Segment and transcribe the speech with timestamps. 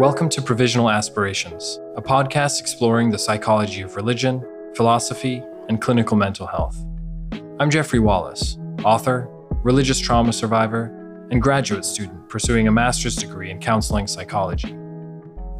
[0.00, 4.42] Welcome to Provisional Aspirations, a podcast exploring the psychology of religion,
[4.74, 6.82] philosophy, and clinical mental health.
[7.58, 9.28] I'm Geoffrey Wallis, author,
[9.62, 14.74] religious trauma survivor, and graduate student pursuing a master's degree in counseling psychology.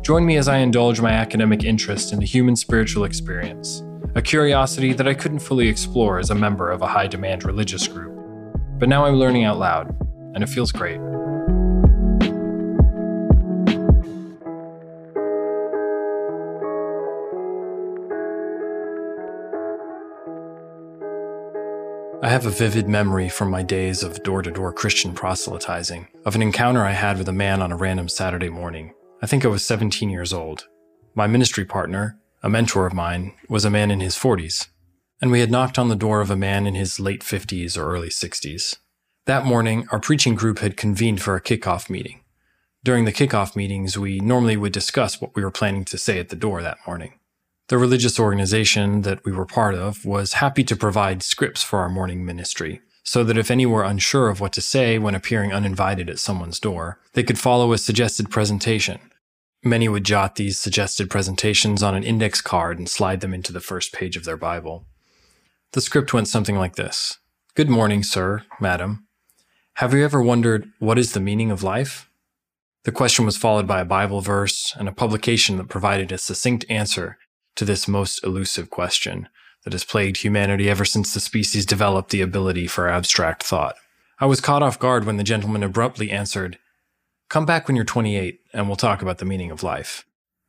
[0.00, 3.82] Join me as I indulge my academic interest in the human spiritual experience,
[4.14, 7.86] a curiosity that I couldn't fully explore as a member of a high demand religious
[7.86, 8.18] group.
[8.78, 9.94] But now I'm learning out loud,
[10.34, 10.98] and it feels great.
[22.30, 26.42] Have a vivid memory from my days of door to door Christian proselytizing of an
[26.42, 28.94] encounter I had with a man on a random Saturday morning.
[29.20, 30.68] I think I was 17 years old.
[31.14, 34.68] My ministry partner, a mentor of mine, was a man in his 40s,
[35.20, 37.92] and we had knocked on the door of a man in his late 50s or
[37.92, 38.76] early 60s.
[39.26, 42.20] That morning, our preaching group had convened for a kickoff meeting.
[42.84, 46.28] During the kickoff meetings, we normally would discuss what we were planning to say at
[46.28, 47.19] the door that morning.
[47.70, 51.88] The religious organization that we were part of was happy to provide scripts for our
[51.88, 56.10] morning ministry, so that if any were unsure of what to say when appearing uninvited
[56.10, 58.98] at someone's door, they could follow a suggested presentation.
[59.62, 63.60] Many would jot these suggested presentations on an index card and slide them into the
[63.60, 64.84] first page of their Bible.
[65.70, 67.20] The script went something like this
[67.54, 69.06] Good morning, sir, madam.
[69.74, 72.10] Have you ever wondered what is the meaning of life?
[72.82, 76.64] The question was followed by a Bible verse and a publication that provided a succinct
[76.68, 77.16] answer
[77.60, 79.28] to this most elusive question
[79.64, 83.76] that has plagued humanity ever since the species developed the ability for abstract thought.
[84.18, 86.58] I was caught off guard when the gentleman abruptly answered,
[87.28, 90.06] Come back when you're 28 and we'll talk about the meaning of life.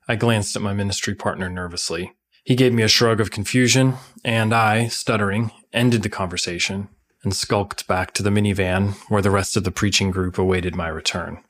[0.08, 2.14] I glanced at my ministry partner nervously.
[2.46, 6.88] He gave me a shrug of confusion, and I, stuttering, ended the conversation
[7.26, 10.88] and skulked back to the minivan where the rest of the preaching group awaited my
[10.88, 11.44] return.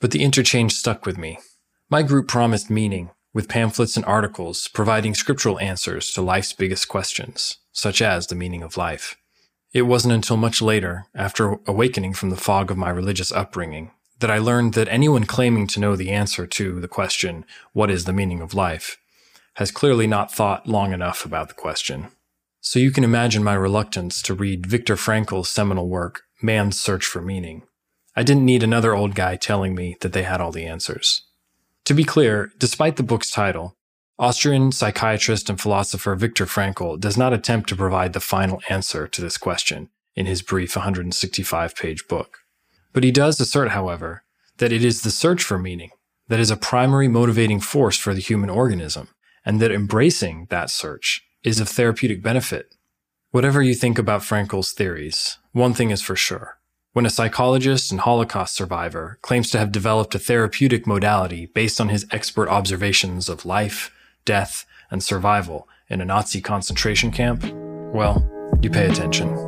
[0.00, 1.40] But the interchange stuck with me.
[1.90, 7.58] My group promised meaning, with pamphlets and articles providing scriptural answers to life's biggest questions,
[7.72, 9.16] such as the meaning of life.
[9.72, 13.90] It wasn't until much later, after awakening from the fog of my religious upbringing,
[14.20, 18.04] that I learned that anyone claiming to know the answer to the question, What is
[18.04, 18.98] the meaning of life?
[19.54, 22.08] has clearly not thought long enough about the question.
[22.60, 27.20] So you can imagine my reluctance to read Viktor Frankl's seminal work, Man's Search for
[27.20, 27.64] Meaning.
[28.14, 31.22] I didn't need another old guy telling me that they had all the answers.
[31.88, 33.74] To be clear, despite the book's title,
[34.18, 39.22] Austrian psychiatrist and philosopher Viktor Frankl does not attempt to provide the final answer to
[39.22, 42.40] this question in his brief 165 page book.
[42.92, 44.22] But he does assert, however,
[44.58, 45.88] that it is the search for meaning
[46.26, 49.08] that is a primary motivating force for the human organism,
[49.46, 52.74] and that embracing that search is of therapeutic benefit.
[53.30, 56.57] Whatever you think about Frankl's theories, one thing is for sure
[56.92, 61.88] when a psychologist and Holocaust survivor claims to have developed a therapeutic modality based on
[61.88, 63.92] his expert observations of life,
[64.24, 67.44] death, and survival in a Nazi concentration camp,
[67.94, 68.28] well,
[68.62, 69.47] you pay attention.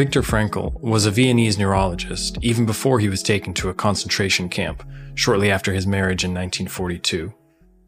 [0.00, 4.82] Viktor Frankl was a Viennese neurologist even before he was taken to a concentration camp
[5.14, 7.34] shortly after his marriage in 1942.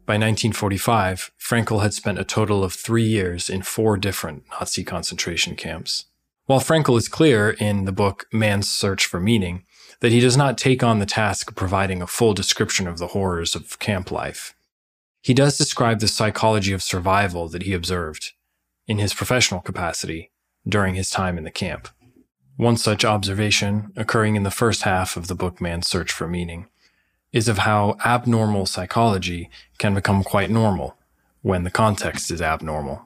[0.05, 5.55] By 1945, Frankl had spent a total of three years in four different Nazi concentration
[5.55, 6.05] camps.
[6.45, 9.65] While Frankl is clear in the book Man's Search for Meaning
[10.01, 13.07] that he does not take on the task of providing a full description of the
[13.07, 14.53] horrors of camp life,
[15.23, 18.33] he does describe the psychology of survival that he observed
[18.85, 20.29] in his professional capacity
[20.69, 21.89] during his time in the camp.
[22.57, 26.67] One such observation, occurring in the first half of the book Man's Search for Meaning,
[27.31, 29.49] is of how abnormal psychology
[29.79, 30.95] can become quite normal
[31.41, 33.05] when the context is abnormal.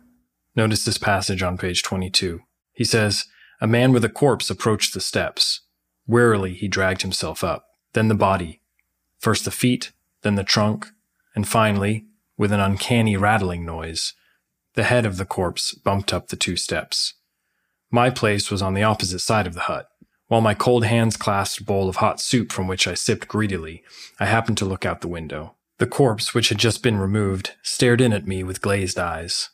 [0.56, 2.42] Notice this passage on page 22.
[2.74, 3.26] He says,
[3.62, 5.62] A man with a corpse approached the steps.
[6.06, 8.62] Wearily he dragged himself up, then the body,
[9.18, 9.92] first the feet,
[10.24, 10.88] then the trunk,
[11.36, 12.06] and finally,
[12.38, 14.14] with an uncanny rattling noise,
[14.74, 17.14] the head of the corpse bumped up the two steps.
[17.92, 19.90] My place was on the opposite side of the hut.
[20.28, 23.84] While my cold hands clasped a bowl of hot soup from which I sipped greedily,
[24.20, 25.56] I happened to look out the window.
[25.78, 29.52] The corpse, which had just been removed, stared in at me with glazed eyes.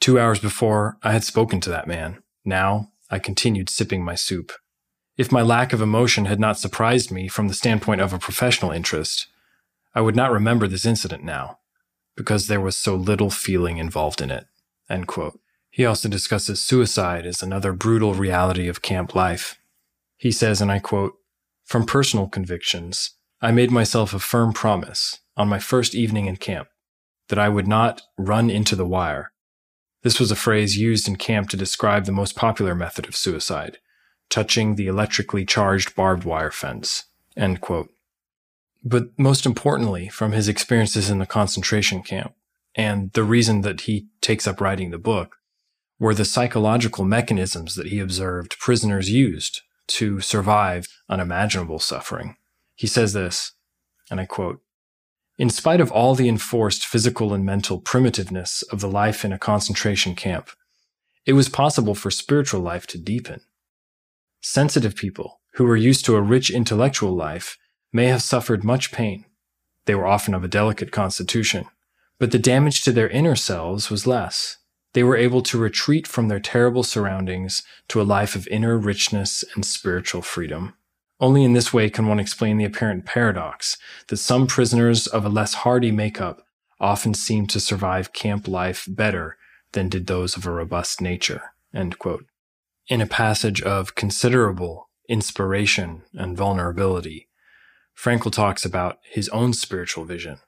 [0.00, 2.22] Two hours before, I had spoken to that man.
[2.44, 4.52] Now, I continued sipping my soup.
[5.16, 8.72] If my lack of emotion had not surprised me from the standpoint of a professional
[8.72, 9.26] interest,
[9.94, 11.58] I would not remember this incident now,
[12.16, 14.46] because there was so little feeling involved in it.
[15.78, 19.60] He also discusses suicide as another brutal reality of camp life.
[20.16, 21.12] He says, and I quote,
[21.64, 26.66] From personal convictions, I made myself a firm promise on my first evening in camp
[27.28, 29.30] that I would not run into the wire,
[30.02, 33.78] This was a phrase used in camp to describe the most popular method of suicide,
[34.28, 37.04] touching the electrically charged barbed wire fence.
[38.82, 42.34] But most importantly, from his experiences in the concentration camp,
[42.74, 45.37] and the reason that he takes up writing the book,
[45.98, 52.36] were the psychological mechanisms that he observed prisoners used to survive unimaginable suffering.
[52.74, 53.52] He says this,
[54.10, 54.60] and I quote,
[55.38, 59.38] in spite of all the enforced physical and mental primitiveness of the life in a
[59.38, 60.50] concentration camp,
[61.24, 63.40] it was possible for spiritual life to deepen.
[64.40, 67.56] Sensitive people who were used to a rich intellectual life
[67.92, 69.24] may have suffered much pain.
[69.84, 71.66] They were often of a delicate constitution,
[72.18, 74.58] but the damage to their inner selves was less.
[74.98, 79.44] They were able to retreat from their terrible surroundings to a life of inner richness
[79.54, 80.74] and spiritual freedom.
[81.20, 83.76] Only in this way can one explain the apparent paradox
[84.08, 86.44] that some prisoners of a less hardy makeup
[86.80, 89.36] often seem to survive camp life better
[89.70, 91.52] than did those of a robust nature.
[91.72, 97.28] In a passage of considerable inspiration and vulnerability,
[97.96, 100.38] Frankl talks about his own spiritual vision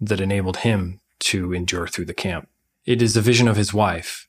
[0.00, 2.48] that enabled him to endure through the camp.
[2.92, 4.26] It is a vision of his wife,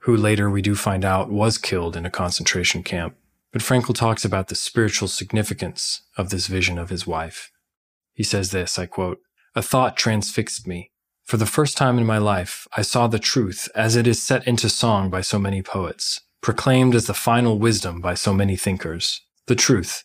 [0.00, 3.16] who later we do find out was killed in a concentration camp
[3.54, 7.52] but Frankl talks about the spiritual significance of this vision of his wife.
[8.12, 9.20] He says this, I quote,
[9.54, 10.90] A thought transfixed me.
[11.24, 14.44] For the first time in my life, I saw the truth as it is set
[14.48, 19.20] into song by so many poets, proclaimed as the final wisdom by so many thinkers.
[19.46, 20.02] The truth,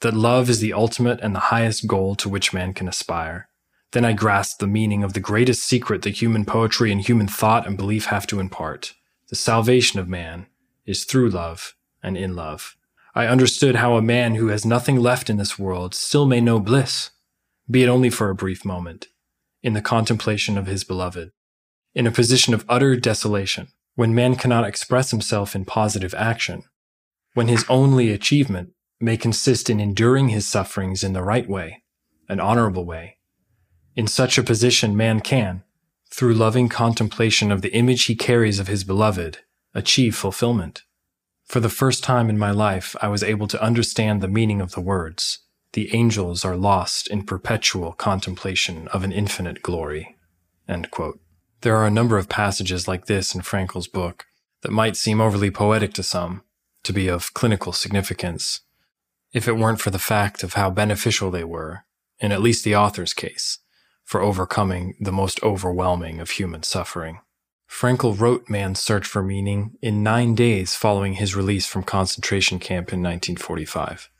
[0.00, 3.49] that love is the ultimate and the highest goal to which man can aspire.
[3.92, 7.66] Then I grasped the meaning of the greatest secret that human poetry and human thought
[7.66, 8.94] and belief have to impart.
[9.28, 10.46] The salvation of man
[10.86, 12.76] is through love and in love.
[13.14, 16.60] I understood how a man who has nothing left in this world still may know
[16.60, 17.10] bliss,
[17.68, 19.08] be it only for a brief moment,
[19.62, 21.32] in the contemplation of his beloved.
[21.94, 26.62] In a position of utter desolation, when man cannot express himself in positive action,
[27.34, 28.70] when his only achievement
[29.00, 31.82] may consist in enduring his sufferings in the right way,
[32.28, 33.16] an honorable way.
[33.96, 35.62] In such a position, man can,
[36.10, 39.38] through loving contemplation of the image he carries of his beloved,
[39.74, 40.82] achieve fulfillment.
[41.44, 44.72] For the first time in my life, I was able to understand the meaning of
[44.72, 45.40] the words.
[45.72, 50.16] The angels are lost in perpetual contemplation of an infinite glory.
[51.62, 54.26] There are a number of passages like this in Frankl's book
[54.62, 56.42] that might seem overly poetic to some,
[56.84, 58.60] to be of clinical significance,
[59.32, 61.84] if it weren't for the fact of how beneficial they were,
[62.18, 63.58] in at least the author's case,
[64.10, 67.20] for overcoming the most overwhelming of human suffering.
[67.70, 72.92] Frankl wrote Man's Search for Meaning in nine days following his release from concentration camp
[72.92, 74.10] in 1945.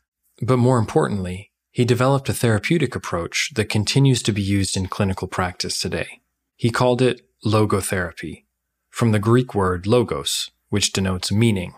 [0.42, 5.26] But more importantly, he developed a therapeutic approach that continues to be used in clinical
[5.26, 6.20] practice today.
[6.54, 8.44] He called it logotherapy,
[8.90, 11.74] from the Greek word logos, which denotes meaning.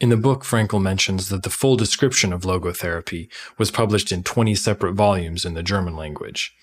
[0.00, 4.54] In the book, Frankl mentions that the full description of logotherapy was published in 20
[4.54, 6.54] separate volumes in the German language,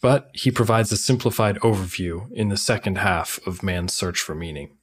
[0.00, 4.76] but he provides a simplified overview in the second half of Man's Search for Meaning.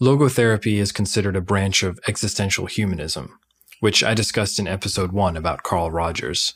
[0.00, 3.38] Logotherapy is considered a branch of existential humanism,
[3.80, 6.54] which I discussed in episode 1 about Carl Rogers.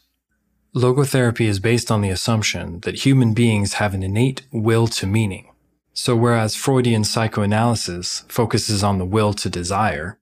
[0.74, 5.50] Logotherapy is based on the assumption that human beings have an innate will to meaning.
[5.92, 10.18] So whereas Freudian psychoanalysis focuses on the will to desire,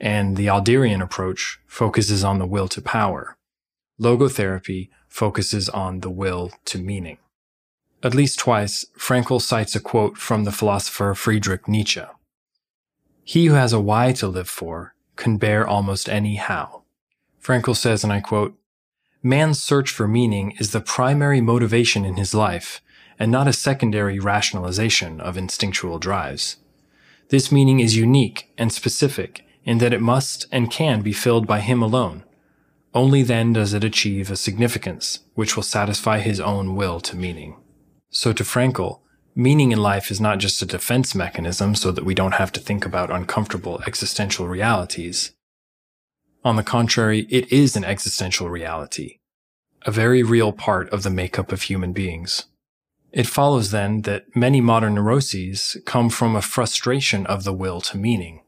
[0.00, 3.36] and the Adlerian approach focuses on the will to power,
[4.00, 7.18] logotherapy focuses on the will to meaning.
[8.02, 12.02] At least twice, Frankl cites a quote from the philosopher Friedrich Nietzsche.
[13.22, 16.84] He who has a why to live for can bear almost any how.
[17.42, 18.56] Frankl says, and I quote,
[19.22, 22.80] Man's search for meaning is the primary motivation in his life
[23.18, 26.56] and not a secondary rationalization of instinctual drives.
[27.28, 31.60] This meaning is unique and specific in that it must and can be filled by
[31.60, 32.24] him alone,
[32.94, 37.56] only then does it achieve a significance which will satisfy his own will to meaning.
[38.10, 39.00] So to Frankl,
[39.34, 42.60] meaning in life is not just a defense mechanism so that we don't have to
[42.60, 45.32] think about uncomfortable existential realities.
[46.44, 49.18] On the contrary, it is an existential reality,
[49.82, 52.46] a very real part of the makeup of human beings.
[53.12, 57.96] It follows then that many modern neuroses come from a frustration of the will to
[57.96, 58.42] meaning.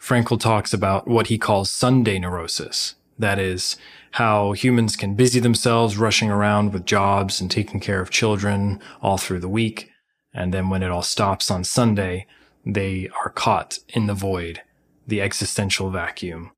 [0.00, 3.76] Frankl talks about what he calls Sunday neurosis, that is,
[4.12, 9.18] how humans can busy themselves rushing around with jobs and taking care of children all
[9.18, 9.90] through the week.
[10.32, 12.26] And then when it all stops on Sunday,
[12.64, 14.62] they are caught in the void,
[15.06, 16.52] the existential vacuum.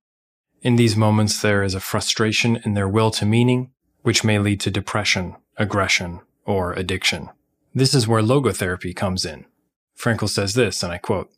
[0.62, 3.70] In these moments, there is a frustration in their will to meaning,
[4.02, 7.30] which may lead to depression, aggression, or addiction.
[7.74, 9.46] This is where logotherapy comes in.
[9.98, 11.30] Frankl says this, and I quote,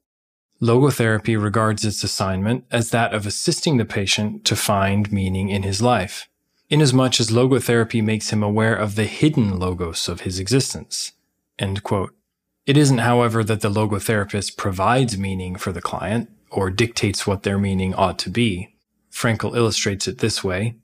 [0.62, 5.82] Logotherapy regards its assignment as that of assisting the patient to find meaning in his
[5.82, 6.28] life,
[6.70, 11.12] inasmuch as logotherapy makes him aware of the hidden logos of his existence.
[11.58, 17.58] It isn't, however, that the logotherapist provides meaning for the client or dictates what their
[17.58, 18.76] meaning ought to be.
[19.10, 20.76] Frankl illustrates it this way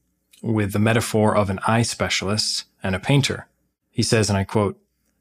[0.42, 3.46] with the metaphor of an eye specialist and a painter.
[3.92, 4.80] He says, and I quote,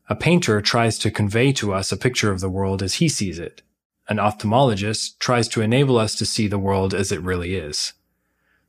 [0.10, 3.38] a painter tries to convey to us a picture of the world as he sees
[3.38, 3.62] it.
[4.10, 7.94] An ophthalmologist tries to enable us to see the world as it really is.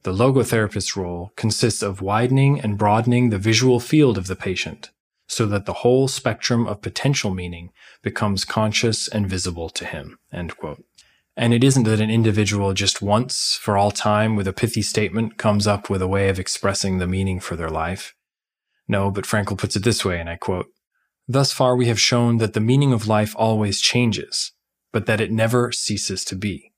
[0.02, 4.90] The logotherapist's role consists of widening and broadening the visual field of the patient
[5.28, 7.70] so that the whole spectrum of potential meaning
[8.02, 10.18] becomes conscious and visible to him.
[10.32, 15.36] And it isn't that an individual just once for all time with a pithy statement
[15.36, 18.14] comes up with a way of expressing the meaning for their life.
[18.88, 20.66] No, but Frankl puts it this way, and I quote,
[21.28, 24.52] Thus far we have shown that the meaning of life always changes,
[24.98, 26.72] but that it never ceases to be.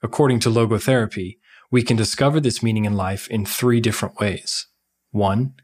[0.00, 1.38] According to logotherapy,
[1.72, 4.68] we can discover this meaning in life in three different ways.
[5.10, 5.54] One,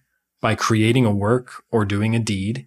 [0.40, 2.66] by creating a work or doing a deed.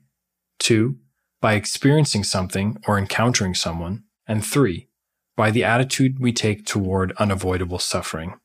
[0.59, 0.99] Two,
[1.41, 4.05] by experiencing something or encountering someone.
[4.25, 4.87] And three,
[5.35, 8.39] by the attitude we take toward unavoidable suffering.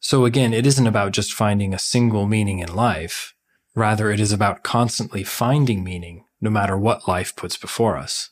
[0.00, 3.32] So again, it isn't about just finding a single meaning in life.
[3.76, 8.30] Rather, it is about constantly finding meaning no matter what life puts before us.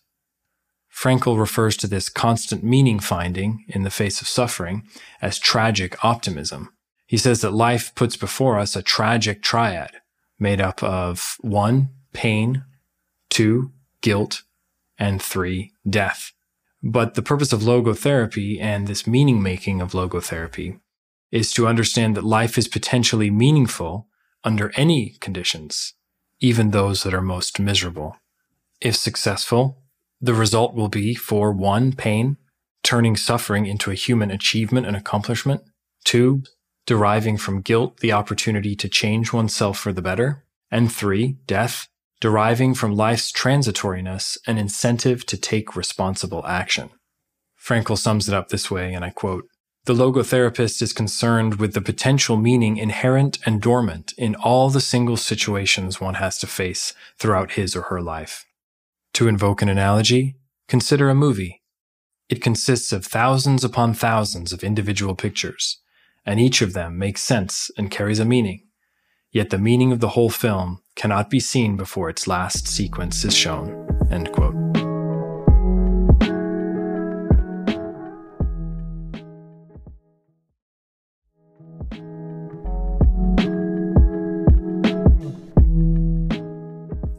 [0.95, 4.87] Frankl refers to this constant meaning finding in the face of suffering
[5.23, 6.71] as tragic optimism.
[7.07, 10.01] He says that life puts before us a tragic triad
[10.39, 12.65] made up of one, pain,
[13.29, 14.43] two, guilt,
[14.99, 16.33] and three, death.
[16.83, 20.81] But the purpose of logotherapy and this meaning making of logotherapy
[21.31, 24.09] is to understand that life is potentially meaningful
[24.43, 25.95] under any conditions,
[26.41, 28.17] even those that are most miserable.
[28.81, 29.80] If successful,
[30.21, 32.37] the result will be for one, pain,
[32.83, 35.63] turning suffering into a human achievement and accomplishment,
[36.05, 36.43] two,
[36.87, 41.89] deriving from guilt the opportunity to change oneself for the better, and three, death,
[42.21, 46.91] deriving from life's transitoriness an incentive to take responsible action.
[47.59, 49.47] Frankl sums it up this way, and I quote,
[49.87, 55.17] the logotherapist is concerned with the potential meaning inherent and dormant in all the single
[55.17, 58.45] situations one has to face throughout his or her life.
[59.21, 60.37] To invoke an analogy,
[60.67, 61.61] consider a movie.
[62.31, 65.77] It consists of thousands upon thousands of individual pictures,
[66.25, 68.67] and each of them makes sense and carries a meaning.
[69.31, 73.37] Yet the meaning of the whole film cannot be seen before its last sequence is
[73.37, 73.69] shown.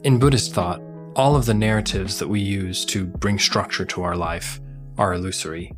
[0.02, 0.82] In Buddhist thought,
[1.14, 4.60] all of the narratives that we use to bring structure to our life
[4.96, 5.72] are illusory.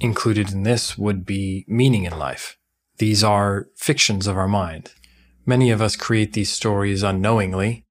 [0.00, 2.58] Included in this would be meaning in life.
[2.98, 4.92] These are fictions of our mind.
[5.46, 7.86] Many of us create these stories unknowingly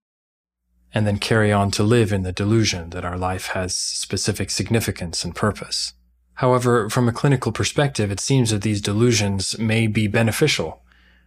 [0.94, 5.26] and then carry on to live in the delusion that our life has specific significance
[5.26, 5.94] and purpose.
[6.36, 10.84] However, from a clinical perspective, it seems that these delusions may be beneficial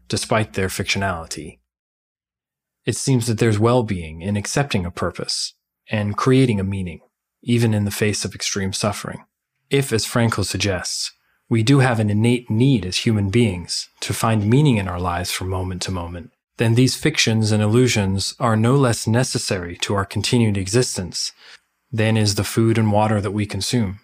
[0.06, 1.58] despite their fictionality.
[2.88, 5.52] It seems that there's well-being in accepting a purpose
[5.90, 7.00] and creating a meaning,
[7.42, 9.26] even in the face of extreme suffering.
[9.68, 11.12] If, as Frankl suggests,
[11.50, 15.30] we do have an innate need as human beings to find meaning in our lives
[15.30, 20.06] from moment to moment, then these fictions and illusions are no less necessary to our
[20.06, 21.32] continued existence
[21.92, 24.00] than is the food and water that we consume.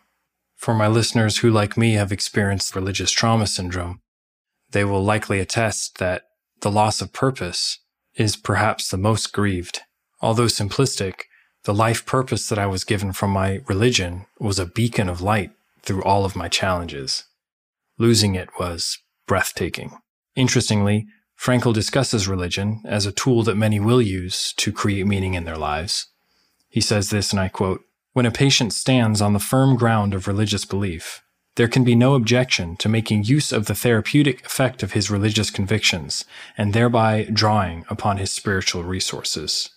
[0.57, 4.03] For my listeners who, like me, have experienced religious trauma syndrome,
[4.73, 6.25] they will likely attest that
[6.61, 7.79] the loss of purpose
[8.17, 9.81] is perhaps the most grieved.
[10.21, 11.23] Although simplistic,
[11.65, 15.51] the life purpose that I was given from my religion was a beacon of light
[15.83, 17.25] through all of my challenges.
[17.99, 19.99] Losing it was breathtaking.
[20.37, 21.07] Interestingly,
[21.39, 25.57] Frankl discusses religion as a tool that many will use to create meaning in their
[25.57, 26.07] lives.
[26.69, 30.27] He says this, and I quote, When a patient stands on the firm ground of
[30.27, 31.23] religious belief,
[31.57, 35.51] there can be no objection to making use of the therapeutic effect of his religious
[35.51, 36.25] convictions
[36.59, 39.71] and thereby drawing upon his spiritual resources.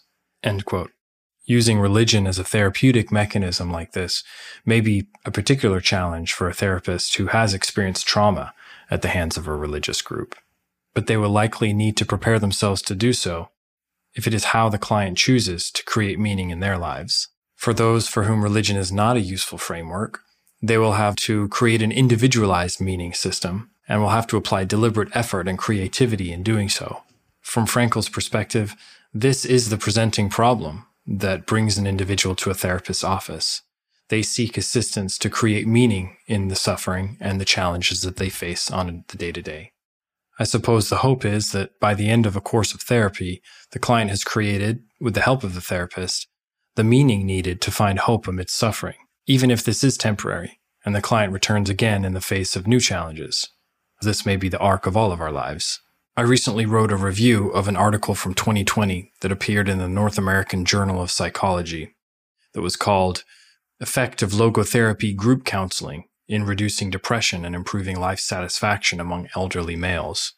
[1.46, 4.24] Using religion as a therapeutic mechanism like this
[4.66, 8.54] may be a particular challenge for a therapist who has experienced trauma
[8.90, 10.36] at the hands of a religious group.
[10.94, 13.50] But they will likely need to prepare themselves to do so
[14.14, 17.28] if it is how the client chooses to create meaning in their lives.
[17.56, 20.22] For those for whom religion is not a useful framework,
[20.62, 25.16] they will have to create an individualized meaning system and will have to apply deliberate
[25.16, 27.04] effort and creativity in doing so.
[27.42, 28.76] From Frankl's perspective,
[29.14, 33.62] this is the presenting problem that brings an individual to a therapist's office.
[34.10, 38.72] they seek assistance to create meaning in the suffering and the challenges that they face
[38.72, 39.72] on the day to day.
[40.40, 43.80] I suppose the hope is that by the end of a course of therapy, the
[43.80, 46.28] client has created, with the help of the therapist,
[46.76, 48.98] the meaning needed to find hope amidst suffering,
[49.28, 52.80] even if this is temporary, and the client returns again in the face of new
[52.80, 53.50] challenges.
[54.02, 55.82] This may be the arc of all of our lives.
[56.16, 60.18] I recently wrote a review of an article from 2020 that appeared in the North
[60.18, 61.96] American Journal of Psychology
[62.54, 63.24] that was called
[63.80, 70.34] Effect of Logotherapy Group Counseling in Reducing Depression and Improving Life Satisfaction Among Elderly Males.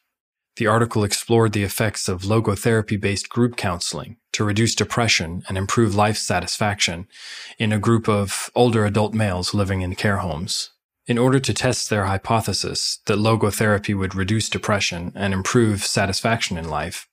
[0.55, 5.95] The article explored the effects of logotherapy based group counseling to reduce depression and improve
[5.95, 7.07] life satisfaction
[7.57, 10.71] in a group of older adult males living in care homes.
[11.07, 16.69] In order to test their hypothesis that logotherapy would reduce depression and improve satisfaction in
[16.69, 17.07] life,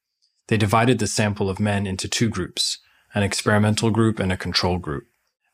[0.48, 2.78] they divided the sample of men into two groups
[3.14, 5.06] an experimental group and a control group.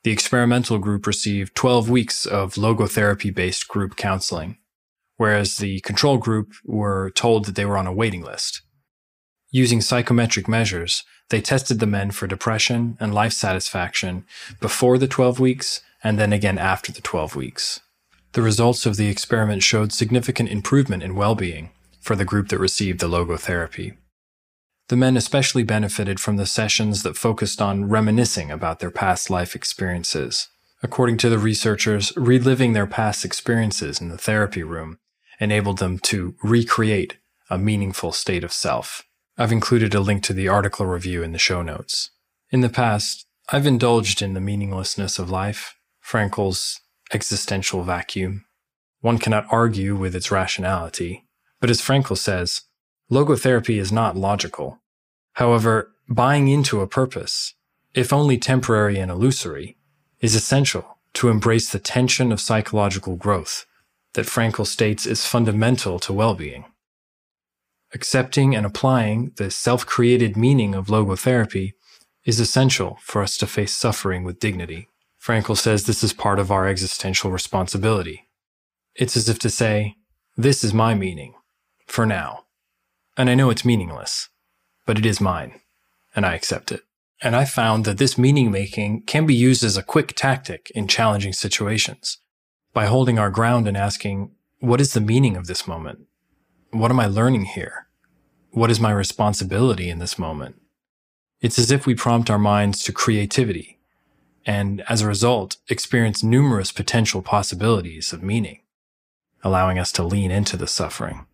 [0.03, 4.59] The experimental group received 12 weeks of logotherapy based group counseling,
[5.17, 8.63] whereas the control group were told that they were on a waiting list.
[9.51, 14.25] Using psychometric measures, they tested the men for depression and life satisfaction
[14.61, 17.81] before the 12 weeks and then again after the 12 weeks.
[18.33, 22.59] The results of the experiment showed significant improvement in well being for the group that
[22.59, 23.97] received the logotherapy.
[24.89, 29.55] The men especially benefited from the sessions that focused on reminiscing about their past life
[29.55, 30.49] experiences.
[30.83, 34.99] According to the researchers, reliving their past experiences in the therapy room
[35.41, 37.19] enabled them to recreate
[37.51, 39.03] a meaningful state of self.
[39.37, 42.11] I've included a link to the article review in the show notes.
[42.51, 46.81] In the past, I've indulged in the meaninglessness of life, Frankl's
[47.13, 48.45] existential vacuum.
[49.01, 51.25] One cannot argue with its rationality,
[51.61, 52.63] but as Frankl says,
[53.11, 54.81] logotherapy is not logical.
[55.35, 57.55] However, buying into a purpose,
[57.95, 59.77] if only temporary and illusory,
[60.21, 63.67] is essential to embrace the tension of psychological growth
[64.15, 66.65] that Frankl states is fundamental to well-being.
[67.95, 71.73] Accepting and applying the self-created meaning of logotherapy
[72.25, 74.89] is essential for us to face suffering with dignity.
[75.21, 78.29] Frankl says this is part of our existential responsibility.
[78.95, 79.97] It's as if to say,
[80.37, 81.35] this is my meaning,
[81.87, 82.45] for now.
[83.17, 84.29] And I know it's meaningless
[84.87, 85.61] but it is mine,
[86.15, 86.83] and I accept it.
[87.21, 90.89] And I found that this meaning making can be used as a quick tactic in
[90.89, 92.19] challenging situations.
[92.73, 94.31] By holding our ground and asking,
[94.61, 96.07] what is the meaning of this moment?
[96.71, 97.87] What am I learning here?
[98.51, 100.61] What is my responsibility in this moment?
[101.41, 103.79] It's as if we prompt our minds to creativity
[104.47, 108.61] and as a result experience numerous potential possibilities of meaning,
[109.43, 111.27] allowing us to lean into the suffering.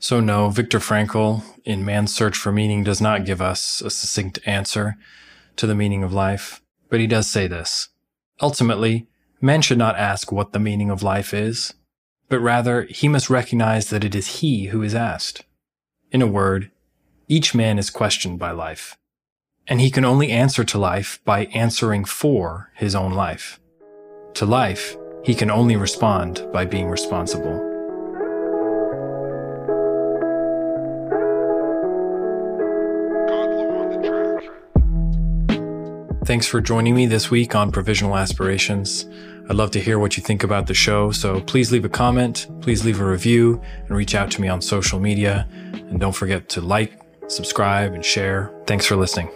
[0.00, 4.38] So, no, Viktor Frankl, in Man's Search for Meaning, does not give us a succinct
[4.46, 4.96] answer
[5.56, 7.88] to the meaning of life, but he does say this.
[8.40, 9.08] Ultimately,
[9.40, 11.74] man should not ask what the meaning of life is,
[12.28, 15.44] but rather he must recognize that it is he who is asked.
[16.10, 16.70] In a word,
[17.28, 18.96] each man is questioned by life,
[19.66, 23.60] and he can only answer to life by answering for his own life.
[24.34, 27.77] To life, he can only respond by being responsible.
[36.28, 39.06] Thanks for joining me this week on Provisional Aspirations.
[39.48, 42.48] I'd love to hear what you think about the show, so please leave a comment,
[42.60, 45.48] please leave a review, and reach out to me on social media.
[45.72, 48.52] And don't forget to like, subscribe, and share.
[48.66, 49.30] Thanks for listening.